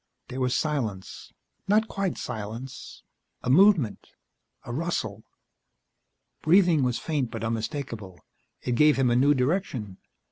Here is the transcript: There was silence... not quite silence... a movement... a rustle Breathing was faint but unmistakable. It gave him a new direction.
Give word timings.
There 0.29 0.39
was 0.41 0.55
silence... 0.55 1.31
not 1.67 1.87
quite 1.87 2.17
silence... 2.17 3.03
a 3.43 3.51
movement... 3.51 4.07
a 4.65 4.73
rustle 4.73 5.23
Breathing 6.41 6.81
was 6.81 6.97
faint 6.97 7.29
but 7.29 7.43
unmistakable. 7.43 8.19
It 8.63 8.71
gave 8.71 8.97
him 8.97 9.11
a 9.11 9.15
new 9.15 9.35
direction. 9.35 9.99